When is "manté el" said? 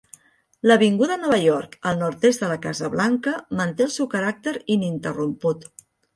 3.61-3.93